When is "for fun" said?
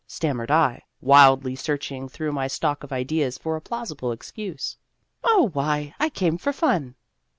6.39-6.95